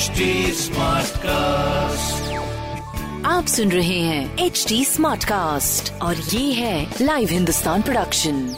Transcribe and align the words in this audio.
HD 0.00 0.20
Smartcast. 0.56 2.20
आप 3.26 3.46
सुन 3.46 3.72
रहे 3.72 3.98
हैं 3.98 4.38
एच 4.38 4.66
डी 4.68 4.84
स्मार्ट 4.84 5.24
कास्ट 5.24 5.92
और 5.92 6.16
ये 6.16 6.52
है 6.52 6.94
लाइव 7.02 7.28
हिंदुस्तान 7.30 7.82
प्रोडक्शन 7.82 8.54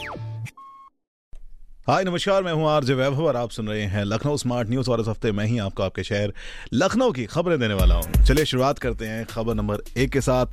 हाय 1.88 2.04
नमस्कार 2.04 2.42
मैं 2.42 2.52
हूँ 2.52 2.68
आरजे 2.68 2.94
वैभव 2.94 3.26
और 3.26 3.36
आप 3.36 3.50
सुन 3.50 3.68
रहे 3.68 3.82
हैं 3.82 4.04
लखनऊ 4.04 4.36
स्मार्ट 4.36 4.70
न्यूज़ 4.70 4.90
और 4.90 5.00
इस 5.00 5.08
हफ़्ते 5.08 5.32
मैं 5.32 5.46
ही 5.46 5.58
आपको 5.58 5.82
आपके 5.82 6.02
शहर 6.02 6.32
लखनऊ 6.72 7.12
की 7.12 7.24
खबरें 7.24 7.60
देने 7.60 7.74
वाला 7.74 7.94
हूँ। 7.94 8.24
चलिए 8.24 8.44
शुरुआत 8.44 8.78
करते 8.78 9.06
हैं 9.06 9.26
खबर 9.26 9.54
नंबर 9.54 9.78
एक 9.96 10.10
के 10.10 10.20
साथ। 10.20 10.46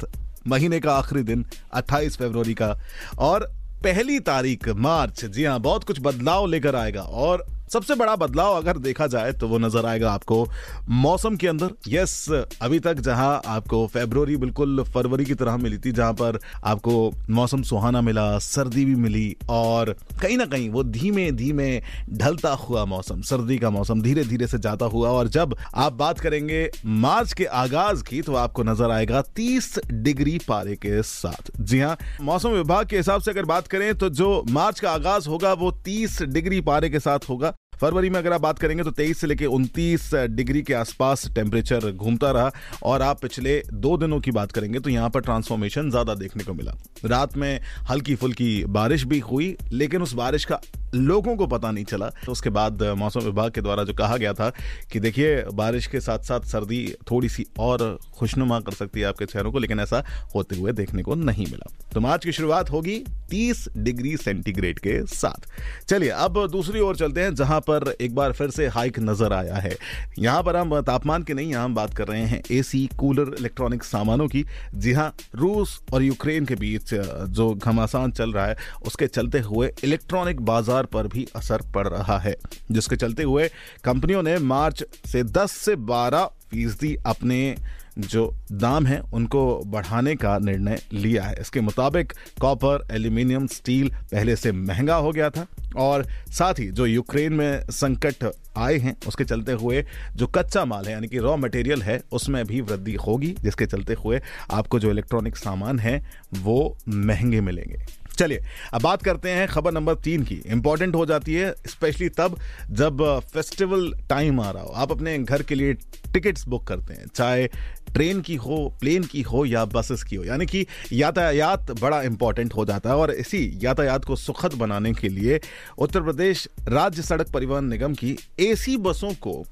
महीने 0.47 0.79
का 0.79 0.93
आखिरी 0.93 1.23
दिन 1.23 1.45
28 1.73 2.17
फरवरी 2.17 2.53
का। 2.53 2.79
और 3.19 3.51
पहली 3.83 4.19
तारीख 4.19 4.69
मार्च। 4.69 5.25
जी 5.25 5.45
हाँ 5.45 5.59
बहुत 5.59 5.83
कुछ 5.83 5.97
बदलाव 6.01 6.47
लेकर 6.47 6.75
आएगा 6.75 7.01
और 7.01 7.58
सबसे 7.69 7.95
बड़ा 7.95 8.15
बदलाव 8.17 8.55
अगर 8.55 8.77
देखा 8.79 9.07
जाए 9.07 9.31
तो 9.33 9.47
वो 9.47 9.57
नज़र 9.59 9.85
आएगा 9.85 10.11
आपको 10.11 10.47
मौसम 10.91 11.35
के 11.35 11.47
अंदर। 11.47 11.73
यस 11.87 12.27
अभी 12.61 12.79
तक 12.79 12.99
जहाँ 13.01 13.41
आपको 13.47 13.85
फेब्रुवरी 13.89 14.37
बिल्कुल 14.37 14.83
फरवरी 14.85 15.25
की 15.25 15.33
तरह 15.35 15.57
मिली 15.57 15.77
थी, 15.77 15.91
जहाँ 15.91 16.13
पर 16.13 16.39
आपको 16.65 17.11
मौसम 17.29 17.61
सुहाना 17.63 18.01
मिला, 18.01 18.37
सर्दी 18.39 18.85
भी 18.85 18.95
मिली 18.97 19.35
और 19.49 19.95
कहीं 20.21 20.37
ना 20.37 20.45
कहीं 20.47 20.69
वो 20.69 20.83
धीमे 20.85 21.31
धीमे 21.33 21.69
ढलता 22.11 22.53
हुआ 22.55 22.85
मौसम, 22.87 23.21
सर्दी 23.23 23.57
का 23.57 23.69
मौसम 23.69 24.01
धीरे 24.01 24.23
धीरे 24.25 24.47
से 24.47 24.57
जाता 24.59 24.85
हुआ 24.87 25.09
और 25.09 25.27
जब 25.29 25.55
आप 25.75 25.93
बात 25.95 26.19
करेंगे 26.19 26.69
मार्च 26.85 27.33
के 27.33 27.45
आगाज़ 27.45 28.03
की 28.03 28.21
तो 28.21 28.35
आपको 28.35 28.63
नज़र 28.63 28.91
आएगा 28.91 29.21
तीस 29.35 29.73
डिग्री 29.85 30.37
पारे 30.47 30.75
के 30.77 31.01
साथ। 31.03 31.51
जी 31.61 31.79
हाँ 31.79 31.97
मौसम 32.21 32.49
विभाग 32.51 32.87
के 32.89 32.97
हिसाब 32.97 33.21
से 33.21 33.31
अगर 33.31 33.45
बात 33.45 33.67
करें 33.67 33.93
तो 33.95 34.09
जो 34.11 34.43
मार्च 34.51 34.79
का 34.79 34.91
आगाज़ 34.91 35.29
होगा 35.29 35.53
वो 35.55 35.71
तीस 35.85 36.21
डिग्री 36.23 36.61
पारे 36.61 36.89
के 36.89 36.99
साथ 36.99 37.29
होगा। 37.29 37.53
फरवरी 37.81 38.09
में 38.09 38.17
अगर 38.19 38.33
आप 38.33 38.41
बात 38.41 38.59
करेंगे 38.59 38.83
तो 38.83 38.91
23 38.91 39.17
से 39.17 39.27
लेकर 39.27 39.45
29 39.47 40.13
डिग्री 40.29 40.61
के 40.61 40.73
आसपास 40.73 41.25
टेम्परेचर 41.35 41.91
घूमता 41.91 42.31
रहा 42.31 42.51
और 42.83 43.01
आप 43.01 43.21
पिछले 43.21 43.61
दो 43.73 43.95
दिनों 43.97 44.19
की 44.19 44.31
बात 44.31 44.51
करेंगे 44.51 44.79
तो 44.79 44.89
यहाँ 44.89 45.09
पर 45.09 45.21
ट्रांसफॉर्मेशन 45.21 45.89
ज़्यादा 45.89 46.15
देखने 46.15 46.43
को 46.43 46.53
मिला। 46.53 46.73
रात 47.05 47.37
में 47.37 47.59
हल्की 47.89 48.15
फुल्की 48.15 48.63
बारिश 48.65 49.03
भी 49.03 49.19
हुई, 49.19 49.55
लेकिन 49.71 50.01
उस 50.01 50.13
बारिश 50.13 50.45
का 50.45 50.59
लोगों 50.95 51.35
को 51.35 51.47
पता 51.47 51.71
नहीं 51.71 51.85
चला। 51.85 52.09
तो 52.25 52.31
उसके 52.31 52.49
बाद 52.49 52.83
मौसम 52.97 53.19
विभाग 53.19 53.51
के 53.51 53.61
द्वारा 53.61 53.83
जो 53.83 53.93
कहा 53.93 54.17
गया 54.17 54.33
था 54.33 54.51
कि 54.91 54.99
देखिए, 54.99 55.43
बारिश 55.53 55.87
के 55.87 55.99
साथ 55.99 56.19
साथ 56.19 56.47
सर्दी 56.47 56.85
थोड़ी 57.11 57.29
सी 57.29 57.45
और 57.59 57.97
खुशनुमा 58.19 58.59
कर 58.59 58.71
सकती 58.71 58.99
है 58.99 59.05
आपके 59.05 59.25
चेहरों 59.25 59.51
को, 59.51 59.59
लेकिन 59.59 59.79
ऐसा 59.79 60.03
होते 60.35 60.55
हुए 60.55 60.71
देखने 60.73 61.03
को 61.03 61.15
नहीं 61.15 61.45
मिला। 61.45 61.71
तो 61.93 61.99
मार्च 61.99 62.25
की 62.25 62.31
शुरुआत 62.31 62.71
होगी 62.71 62.97
30 63.29 63.67
डिग्री 63.77 64.15
सेंटीग्रेड 64.17 64.79
के 64.79 65.05
साथ। 65.07 65.47
चलिए, 65.87 66.09
अब 66.09 66.45
दूसरी 66.51 66.79
ओर 66.79 66.95
चलते 66.95 67.21
हैं, 67.21 67.33
जहाँ 67.35 67.59
पर 67.61 67.93
एक 68.01 68.15
बार 68.15 68.31
फिर 68.31 68.49
से 68.49 68.67
हाइक 68.67 68.99
नज़र 68.99 69.33
आया 69.33 69.55
है। 69.55 69.75
यहाँ 70.19 70.43
पर 70.43 70.55
हम, 70.55 70.79
तापमान 70.81 71.23
की 71.23 71.33
नहीं 71.33 71.53
हम 71.53 71.75
बात 71.75 71.93
कर 71.93 72.07
रहे 72.07 72.21
हैं 72.21 72.41
एसी, 72.51 72.85
कूलर, 72.97 73.33
इलेक्ट्रॉनिक 73.39 73.83
सामानों 73.83 74.27
की। 74.27 74.45
जी 74.75 74.93
हाँ 74.93 75.13
रूस 75.35 75.79
और 75.93 76.03
यूक्रेन 76.03 76.45
के 76.45 76.55
बीच 76.55 76.93
जो 76.93 77.53
घमासान 77.53 78.11
चल 78.11 78.33
रहा 78.33 78.45
है, 78.45 78.55
उसके 78.85 79.07
चलते 79.07 79.39
हुए 79.39 79.71
इलेक्ट्रॉनिक 79.83 80.41
बाज़ार 80.41 80.78
पर 80.85 81.07
भी 81.07 81.27
असर 81.35 81.61
पड़ 81.61 81.87
रहा 81.87 82.19
है, 82.19 82.35
जिसके 82.71 82.95
चलते 82.95 83.23
हुए 83.23 83.49
कंपनियों 83.83 84.23
ने 84.23 84.37
मार्च 84.37 84.83
से 85.05 85.23
10 85.23 85.51
से 85.51 85.75
12 85.75 86.25
फ़ीसदी 86.25 86.97
अपने 87.05 87.55
जो 87.97 88.35
दाम 88.51 88.85
है, 88.85 88.99
उनको 88.99 89.63
बढ़ाने 89.65 90.15
का 90.15 90.37
निर्णय 90.37 90.81
लिया 90.93 91.23
है। 91.23 91.41
इसके 91.41 91.61
मुताबिक 91.61 92.13
कॉपर, 92.41 92.87
एल्यूमिनियम, 92.91 93.47
स्टील 93.47 93.89
पहले 93.89 94.35
से 94.35 94.51
महँगा 94.51 94.95
हो 94.95 95.11
गया 95.11 95.29
था 95.29 95.47
और 95.77 96.05
साथ 96.31 96.53
ही 96.59 96.67
जो 96.67 96.85
यूक्रेन 96.85 97.33
में 97.33 97.63
संकट 97.71 98.31
आए 98.57 98.77
हैं, 98.77 98.95
उसके 99.07 99.23
चलते 99.23 99.51
हुए 99.51 99.85
जो 100.15 100.27
कच्चा 100.27 100.65
माल 100.65 100.85
है, 100.85 100.91
यानी 100.91 101.07
कि 101.07 101.17
रॉ 101.17 101.37
मटेरियल 101.37 101.81
है, 101.81 102.01
उसमें 102.11 102.45
भी 102.45 102.61
वृद्धि 102.61 102.93
होगी, 102.93 103.35
जिसके 103.41 103.65
चलते 103.65 103.93
हुए 103.93 104.21
आपको 104.51 104.79
जो 104.79 104.91
इलेक्ट्रॉनिक 104.91 105.35
सामान 105.35 105.79
है, 105.79 106.11
वो 106.33 106.77
महँगे 106.89 107.41
मिलेंगे। 107.41 107.98
चलिए, 108.19 108.43
अब 108.73 108.81
बात 108.81 109.03
करते 109.03 109.29
हैं 109.29 109.47
खबर 109.47 109.71
नंबर 109.71 109.95
तीन 109.95 110.23
की। 110.23 110.35
इंपॉर्टेंट 110.47 110.95
हो 110.95 111.05
जाती 111.05 111.33
है 111.33 111.53
स्पेशली 111.67 112.09
तब 112.09 112.37
जब 112.71 113.03
फेस्टिवल 113.33 113.91
टाइम 114.09 114.39
आ 114.39 114.49
रहा 114.51 114.63
हो। 114.63 114.69
आप 114.69 114.91
अपने 114.91 115.17
घर 115.19 115.41
के 115.41 115.55
लिए 115.55 115.73
टिकट्स 116.13 116.47
बुक 116.47 116.67
करते 116.67 116.93
हैं, 116.93 117.05
चाहे 117.15 117.47
ट्रेन 117.93 118.21
की 118.21 118.35
हो 118.35 118.57
प्लेन 118.79 119.03
की 119.03 119.21
हो 119.21 119.45
या 119.45 119.63
बसेस 119.65 120.03
की 120.03 120.15
हो। 120.15 120.23
यानी 120.23 120.45
कि 120.45 120.65
यातायात 120.93 121.71
बड़ा 121.81 122.01
इंपॉर्टेंट 122.01 122.55
हो 122.55 122.65
जाता 122.65 122.89
है 122.89 122.95
और 122.95 123.11
इसी 123.11 123.59
यातायात 123.63 124.05
को 124.05 124.15
सुखद 124.15 124.53
बनाने 124.53 124.93
के 124.93 125.09
लिए 125.09 125.39
उत्तर 125.77 126.01
प्रदेश 126.01 126.47
राज्य 126.67 127.01
सड़क 127.01 127.31
परिवहन 127.31 127.65
निगम 127.65 127.93
की 127.93 128.15
एसी 128.39 128.77
बसों 128.77 129.13
को 129.13 129.43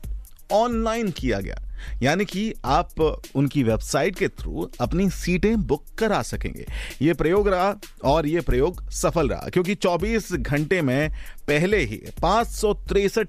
ऑनलाइन 0.52 1.12
किया 1.12 1.40
गया। 1.40 1.62
यानी 2.04 2.26
कि 2.26 2.54
आप 2.66 3.02
उनकी 3.36 3.64
वेबसाइट 3.64 4.16
के 4.16 4.28
थ्रू 4.30 4.70
अपनी 4.82 5.10
सीटें 5.10 5.56
बुक 5.58 5.84
करा 5.98 6.22
सकेंगे। 6.22 6.66
ये 7.02 7.14
प्रयोग 7.14 7.48
रहा 7.48 7.74
और 8.04 8.28
ये 8.28 8.42
प्रयोग 8.42 8.90
सफल 8.92 9.30
रहा, 9.30 9.50
क्योंकि 9.50 9.76
24 9.76 10.32
घंटे 10.34 10.82
में 10.82 11.10
पहले 11.48 11.78
ही 11.80 12.02
पाँच 12.22 12.48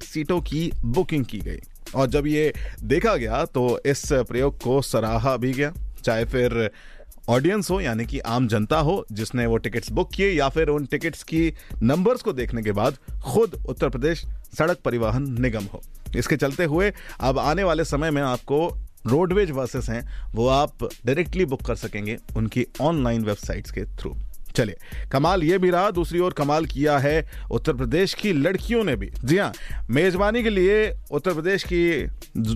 सीटों 0.04 0.40
की 0.42 0.70
बुकिंग 0.76 1.24
की 1.24 1.38
गई। 1.38 1.60
और 1.94 2.06
जब 2.06 2.26
ये 2.26 2.52
देखा 2.82 3.14
गया 3.16 3.44
तो 3.44 3.80
इस 3.86 4.02
प्रयोग 4.12 4.58
को 4.58 4.80
सराहा 4.82 5.36
भी 5.36 5.52
गया, 5.52 5.72
चाहे 6.04 6.24
फिर 6.24 6.70
ऑडियंस 7.28 7.70
हो, 7.70 7.80
यानी 7.80 8.04
कि 8.06 8.18
आम 8.18 8.46
जनता 8.48 8.78
हो, 8.78 9.04
जिसने 9.12 9.46
वो 9.46 9.56
टिकट्स 9.56 9.90
बुक 9.92 10.12
किए 10.14 10.30
या 10.30 10.48
फिर 10.48 10.68
उन 10.68 10.86
टिकट्स 10.86 11.22
की 11.22 11.52
नंबर्स 11.82 12.22
को 12.22 12.32
देखने 12.32 12.62
के 12.62 12.72
बाद 12.72 12.96
खुद 13.24 13.54
उत्तर 13.68 13.88
प्रदेश 13.88 14.24
सड़क 14.58 14.78
परिवहन 14.84 15.26
निगम 15.40 15.64
हो। 15.64 15.82
इसके 16.16 16.36
चलते 16.36 16.64
हुए 16.64 16.92
अब 17.20 17.38
आने 17.38 17.64
वाले 17.64 17.84
समय 17.84 18.10
में 18.10 18.22
आपको 18.22 18.68
रोडवेज़ 19.06 19.52
बसेस 19.52 19.88
हैं, 19.90 20.32
वो 20.34 20.48
आप 20.48 20.84
डायरेक्टली 21.06 21.44
बुक 21.44 21.62
कर 21.62 21.76
सकेंगे 21.76 22.16
उनकी 22.36 22.66
ऑनलाइन 22.80 23.24
वेबसाइट्स 23.24 23.70
के 23.70 23.84
थ्रू 23.96 24.14
चलिए 24.58 25.06
कमाल 25.12 25.42
ये 25.44 25.58
भी 25.58 25.70
रहा, 25.70 25.90
दूसरी 25.90 26.20
ओर 26.20 26.32
कमाल 26.32 26.66
किया 26.66 26.98
है 26.98 27.16
उत्तर 27.50 27.72
प्रदेश 27.74 28.14
की 28.14 28.32
लड़कियों 28.34 28.84
ने 28.84 28.96
भी। 28.96 29.10
जी 29.24 29.36
हाँ 29.38 29.52
मेजबानी 29.90 30.42
के 30.42 30.50
लिए 30.50 30.92
उत्तर 31.12 31.34
प्रदेश 31.34 31.64
की 31.64 31.82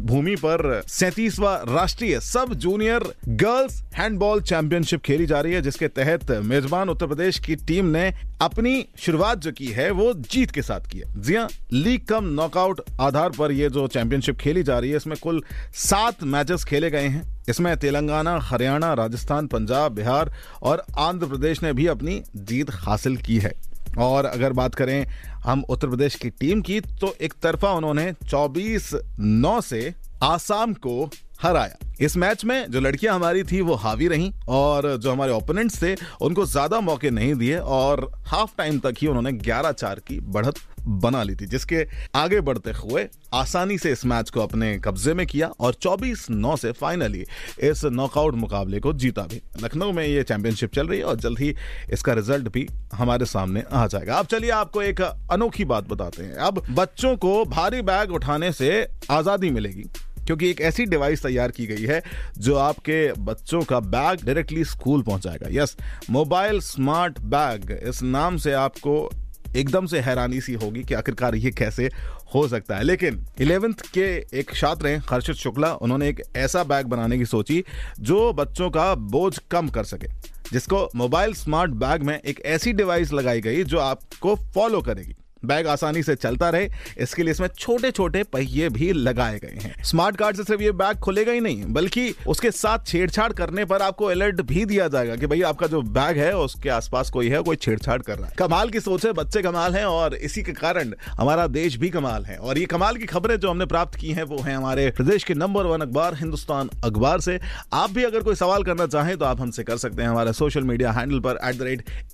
भूमि 0.02 0.34
पर 0.36 0.82
सैतीसवा 0.88 1.54
राष्ट्रीय 1.68 2.18
सब 2.22 2.54
जूनियर 2.56 3.04
गर्ल्स 3.28 3.82
हैंडबॉल 3.94 4.40
चैंपियनशिप 4.42 5.00
खेली 5.02 5.26
जा 5.26 5.40
रही 5.40 5.52
है, 5.52 5.62
जिसके 5.62 5.88
तहत 5.90 6.30
मेजबान 6.44 6.88
उत्तर 6.88 7.06
प्रदेश 7.06 7.38
की 7.38 7.56
टीम 7.56 7.86
ने 7.86 8.12
अपनी 8.42 8.84
शुरुआत 8.98 9.38
जो 9.38 9.52
की 9.52 9.66
है, 9.66 9.90
वो 9.90 10.12
जीत 10.14 10.50
के 10.50 10.62
साथ 10.62 10.90
की 10.90 10.98
है। 10.98 11.20
जी 11.22 11.34
हाँ 11.34 11.48
लीग 11.72 12.06
कम 12.06 12.24
नॉकआउट 12.34 12.80
आधार 13.00 13.30
पर 13.30 13.52
यह 13.52 13.68
जो 13.68 13.86
चैंपियनशिप 13.88 14.38
खेली 14.38 14.62
जा 14.62 14.78
रही 14.78 14.90
है, 14.90 14.96
इसमें 14.96 15.16
कुल 15.22 15.42
सात 15.74 16.22
मैचेस 16.24 16.64
खेले 16.64 16.90
गए 16.90 17.06
हैं। 17.06 17.31
इसमें 17.48 17.76
तेलंगाना, 17.76 18.38
हरियाणा, 18.42 18.94
राजस्थान, 18.94 19.46
पंजाब, 19.46 19.92
बिहार 19.92 20.32
और 20.62 20.84
आंध्र 20.98 21.26
प्रदेश 21.26 21.62
ने 21.62 21.72
भी 21.72 21.86
अपनी 21.86 22.22
जीत 22.36 22.70
हासिल 22.70 23.16
की 23.16 23.38
है। 23.38 23.52
और 23.98 24.24
अगर 24.24 24.52
बात 24.52 24.74
करें 24.74 25.06
हम 25.44 25.64
उत्तर 25.68 25.88
प्रदेश 25.88 26.14
की 26.14 26.30
टीम 26.30 26.60
की 26.62 26.80
तो 26.80 27.14
एक 27.20 27.34
तरफा 27.42 27.70
उन्होंने 27.70 28.12
24 28.12 28.94
नौ 29.20 29.60
से 29.60 29.94
आसाम 30.22 30.74
को 30.74 31.10
हराया 31.42 31.78
इस 32.00 32.16
मैच 32.16 32.44
में 32.44 32.70
जो 32.70 32.80
लड़कियाँ 32.80 33.14
हमारी 33.14 33.42
थी, 33.44 33.60
वो 33.60 33.74
हावी 33.74 34.08
रहीं 34.08 34.32
और 34.48 34.96
जो 34.96 35.12
हमारे 35.12 35.32
ओपोनेंट्स 35.32 35.82
थे, 35.82 35.94
उनको 36.22 36.44
ज़्यादा 36.46 36.80
मौके 36.80 37.10
नहीं 37.10 37.34
दिए 37.34 37.58
और 37.58 38.10
हाफ़ 38.26 38.50
टाइम 38.58 38.78
तक 38.80 38.94
ही 38.98 39.06
उन्होंने 39.06 39.32
11 39.40 39.72
चार 39.72 40.00
की 40.00 40.18
बढ़त 40.20 40.58
बना 40.80 41.22
ली 41.22 41.34
थी, 41.34 41.46
जिसके 41.46 41.86
आगे 42.14 42.40
बढ़ते 42.40 42.70
हुए 42.72 43.06
आसानी 43.34 43.78
से 43.78 43.92
इस 43.92 44.04
मैच 44.04 44.30
को 44.30 44.40
अपने 44.40 44.76
कब्जे 44.78 45.14
में 45.14 45.26
किया 45.26 45.48
और 45.60 45.74
24 45.74 46.28
नौ 46.30 46.56
से 46.56 46.72
फाइनली 46.72 47.24
इस 47.60 47.84
नॉकआउट 47.84 48.34
मुकाबले 48.34 48.80
को 48.80 48.92
जीता 48.92 49.22
भी। 49.22 49.40
लखनऊ 49.62 49.92
में 49.92 50.04
ये 50.06 50.22
चैंपियनशिप 50.22 50.72
चल 50.74 50.86
रही 50.86 50.98
है 50.98 51.04
और 51.04 51.16
जल्द 51.16 51.38
ही 51.38 51.54
इसका 51.92 52.12
रिज़ल्ट 52.12 52.48
भी 52.48 52.68
हमारे 52.94 53.26
सामने 53.26 53.64
आ 53.72 53.86
जाएगा। 53.86 54.18
अब 54.18 54.26
चलिए 54.26 54.50
आपको 54.50 54.82
एक 54.82 55.00
अनोखी 55.00 55.64
बात 55.64 55.88
बताते 55.88 56.22
हैं। 56.22 56.34
अब 56.36 56.62
बच्चों 56.70 57.16
को 57.16 57.44
भारी 57.44 57.82
बैग 57.82 58.12
उठाने 58.12 58.52
से 58.52 58.86
आज़ादी 59.10 59.50
मिलेगी। 59.50 59.90
क्योंकि 60.26 60.50
एक 60.50 60.60
ऐसी 60.60 60.84
डिवाइस 60.86 61.22
तैयार 61.22 61.50
की 61.50 61.66
गई 61.66 61.84
है 61.84 62.02
जो 62.38 62.56
आपके 62.56 63.12
बच्चों 63.12 63.62
का 63.62 63.80
बैग 63.80 64.24
डायरेक्टली 64.24 64.64
स्कूल 64.64 65.02
पहुंचाएगा। 65.02 65.48
यस 65.52 65.76
मोबाइल 66.10 66.60
स्मार्ट 66.60 67.20
बैग 67.20 67.70
इस 67.88 68.02
नाम 68.02 68.36
से 68.36 68.52
आपको 68.52 69.10
एकदम 69.56 69.86
से 69.86 70.00
हैरानी 70.00 70.40
सी 70.40 70.52
होगी 70.54 70.82
कि 70.82 70.94
आखिरकार 70.94 71.34
ये 71.34 71.50
कैसे 71.50 71.90
हो 72.34 72.46
सकता 72.48 72.76
है। 72.76 72.84
लेकिन 72.84 73.20
इलेवेंथ 73.40 73.82
के 73.94 74.04
एक 74.38 74.54
छात्र 74.54 74.86
हैं, 74.86 75.02
हर्षित 75.10 75.36
शुक्ला, 75.36 75.72
उन्होंने 75.74 76.08
एक 76.08 76.22
ऐसा 76.36 76.62
बैग 76.64 76.86
बनाने 76.86 77.18
की 77.18 77.24
सोची 77.24 77.64
जो 78.00 78.32
बच्चों 78.32 78.70
का 78.70 78.94
बोझ 78.94 79.38
कम 79.50 79.68
कर 79.68 79.84
सके, 79.84 80.08
जिसको 80.52 80.88
मोबाइल 80.96 81.34
स्मार्ट 81.34 81.70
बैग 81.70 82.02
में 82.02 82.18
एक 82.20 82.40
ऐसी 82.46 82.72
डिवाइस 82.72 83.12
लगाई 83.12 83.40
गई 83.40 83.64
जो 83.64 83.78
आपको 83.78 84.34
फॉलो 84.54 84.80
करेगी। 84.80 85.14
बैग 85.44 85.66
आसानी 85.66 86.02
से 86.02 86.14
चलता 86.14 86.50
रहे। 86.50 86.68
इसके 86.98 87.22
लिए 87.22 87.30
इसमें 87.30 87.48
छोटे 87.48 87.90
छोटे 87.90 88.22
पहिए 88.22 88.68
भी 88.68 88.92
लगाए 88.92 89.38
गए 89.38 89.58
हैं। 89.62 89.84
स्मार्ट 89.84 90.16
कार्ड 90.16 90.36
से 90.36 90.44
सिर्फ़ 90.44 90.62
ये 90.62 90.72
बैग 90.72 90.96
खुलेगा 90.96 91.32
ही 91.32 91.40
नहीं, 91.40 91.64
बल्कि 91.66 92.14
उसके 92.26 92.50
साथ 92.50 92.78
छेड़छाड़ 92.86 93.32
करने 93.32 93.64
पर 93.64 93.82
आपको 93.82 94.04
अलर्ट 94.04 94.40
भी 94.40 94.64
दिया 94.64 94.88
जाएगा 94.88 95.16
कि 95.16 95.26
भाई 95.26 95.42
आपका 95.42 95.66
जो 95.66 95.82
बैग 95.82 96.18
है, 96.18 96.36
उसके 96.36 96.68
आसपास 96.68 97.10
कोई 97.10 97.28
है, 97.28 97.42
कोई 97.42 97.56
छेड़छाड़ 97.56 98.02
कर 98.02 98.18
रहा 98.18 98.28
है। 98.28 98.34
कमाल 98.38 98.70
की 98.70 98.80
सोच 98.80 99.06
है, 99.06 99.12
बच्चे 99.12 99.42
कमाल 99.42 99.74
है 99.74 99.84
और 99.86 100.14
इसी 100.14 100.42
के 100.42 100.52
कारण 100.52 100.92
हमारा 101.06 101.46
देश 101.46 101.76
भी 101.76 101.90
कमाल 101.90 102.24
है। 102.24 102.36
और 102.36 102.58
ये 102.58 102.64
कमाल 102.64 102.96
की 102.96 103.04
खबरें 103.04 103.36
जो 103.36 103.50
हमने 103.50 103.66
प्राप्त 103.66 103.98
की 103.98 104.12
हैं, 104.12 104.22
वो 104.22 104.38
है 104.38 104.54
हमारे 104.54 104.90
प्रदेश 104.90 105.24
के 105.24 105.34
नंबर 105.34 105.66
वन 105.66 105.80
अखबार, 105.80 106.14
हिंदुस्तान 106.14 106.70
अखबार 106.84 107.20
से। 107.20 107.40
आप 107.72 107.90
भी 107.90 108.04
अगर 108.04 108.20
कोई 108.20 108.34
सवाल 108.34 108.62
करना 108.62 108.86
चाहें 108.86 109.16
तो 109.16 109.24
आप 109.24 109.40
हमसे 109.40 109.64
कर 109.64 109.76
सकते 109.76 110.02
हैं 110.02 110.08
हमारे 110.08 110.32
सोशल 110.32 110.60
मीडिया 110.60 110.92
हैंडल 110.92 111.20
पर 111.20 111.38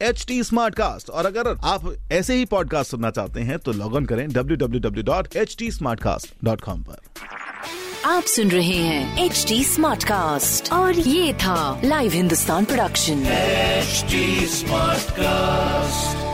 एट 0.03 0.29
और 1.11 1.27
अगर 1.27 1.57
आप 1.65 1.95
ऐसे 2.13 2.35
ही 2.35 2.45
पॉडकास्ट 2.45 2.91
सुनना 2.91 3.11
चाहते 3.19 3.41
हैं 3.51 3.59
तो 3.59 3.73
लॉग 3.83 3.95
ऑन 3.97 4.07
करें 4.07 4.29
W 4.29 4.57
W 4.57 4.81
W 4.89 5.05
dot 5.13 5.37
H 5.37 5.57
T 5.59 5.71
smart 5.73 6.01
cast 6.03 6.35
dot 6.45 6.61
com 6.61 6.83
पर 6.83 7.27
आप 8.07 8.25
सुन 8.33 8.51
रहे 8.51 8.77
हैं 8.77 9.25
एच 9.25 9.45
डी 9.49 9.63
स्मार्ट 9.65 10.05
कास्ट 10.05 10.73
और 10.73 10.99
ये 10.99 11.33
था 11.43 11.59
live 11.85 12.13
Hindustan 12.13 12.65
production 12.65 13.25
smart 14.55 15.11
Smartcast. 15.11 16.28